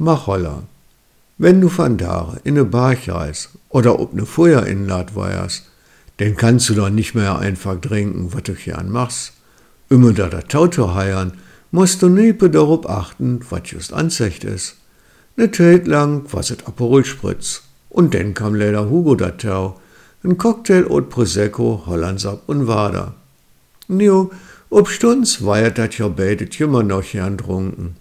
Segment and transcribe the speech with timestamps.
[0.00, 0.62] Mach holla.
[1.38, 5.64] Wenn du van Dare in ne Barch reist oder ob ne Feuer inlad weierst,
[6.20, 9.32] denn kannst du doch nicht mehr einfach trinken, was du gern machst.
[9.90, 11.32] Immer da der Tauto heiern,
[11.72, 14.76] musst du niepe darauf achten, was just Ansicht ist.
[15.36, 17.62] Ne Zeit lang was et Aperol Spritz.
[17.88, 19.80] Und dann kam leider Hugo datau,
[20.22, 23.14] ein Cocktail od Prosecco, Hollandsab und Wader.
[23.88, 24.30] Nio,
[24.70, 27.96] ob Stunds weiert dat ja beidet immer noch gern trunken.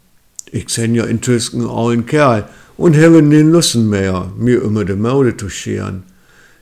[0.52, 2.48] Ich sen ja in Tüsken allen Kerl
[2.78, 6.04] und habe den Lussen mehr, mir immer de Maude zu scheren.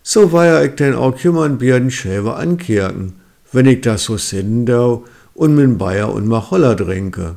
[0.04, 3.14] So weier ich denn auch kümmern Bierden Schäfer ankirken,
[3.52, 7.36] wenn ich das so sinnen dau und min Bayer und Macholler trinke.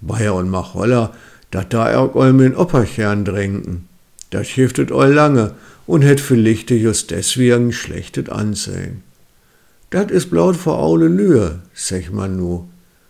[0.00, 1.12] Bayer und Macholler,
[1.50, 3.88] dat da auch all min Opperchern trinken.
[4.30, 5.52] Das hilftet all lange
[5.86, 9.02] und het vielleicht just deswegen schlechtet Ansehen.
[9.90, 12.64] Dat is blaut vor aule Lühe, sech man nu.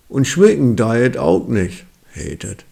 [0.08, 1.84] Und schmecken daet auch nicht,
[2.16, 2.64] hetet.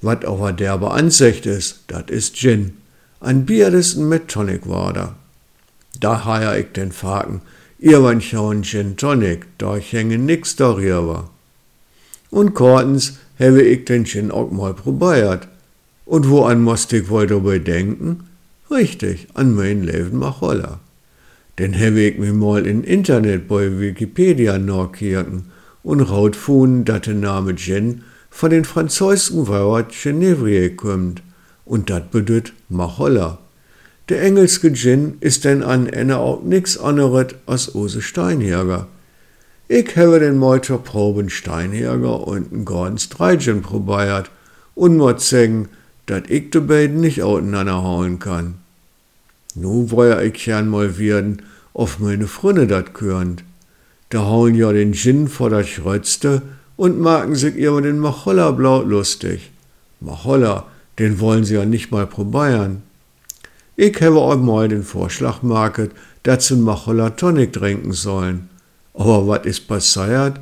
[0.00, 2.76] Wat aber derbe Ansicht is, dat is Gin.
[3.20, 5.14] Ein Bier mit Tonic Water.
[6.00, 7.40] Da haier ich den Faken,
[7.78, 11.30] ihr wann schauen Gin Tonic, da hänge nix darüber.
[12.30, 15.48] Und kortens habe ich den Gin auch mal probiert.
[16.04, 18.28] Und woan musst ich wohl dabei denken?
[18.70, 20.80] Richtig, an mein Leben mach holla.
[21.58, 25.46] Denn habe ich mir mal in Internet bei Wikipedia nachkirken
[25.82, 28.02] und rautfunden, dass der Name Gin
[28.34, 31.22] von den französischen Wort Genevrier kommt
[31.64, 33.38] und das bedeutet Macholla.
[34.08, 38.88] Der engelske Gin ist denn an ene auch nix anderes als Ose Steinjäger.
[39.68, 44.32] Ich habe den Meuter Proben Steinjäger und ein Gordons Dreigin probiert
[44.74, 45.68] und muss sagen,
[46.06, 48.54] dass ich die beiden nicht auseinander hauen kann.
[49.54, 53.44] Nu woll ich gern mal werden, auf meine Frünne dat gehörend.
[54.08, 56.42] Da hauen ja den Gin vor der Schrötzte
[56.76, 59.50] und machen sich über den Macholla blau lustig.
[60.00, 60.64] Macholla,
[60.98, 62.82] den wollen sie ja nicht mal probieren.
[63.76, 65.90] Ich habe auch mal den Vorschlag market,
[66.22, 68.48] dass sie Macholla Tonic trinken sollen.
[68.94, 70.40] Aber was ist passiert?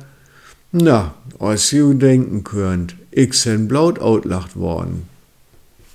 [0.71, 5.07] Na, als ihr denken könnt, ich sind blaut outlacht worden.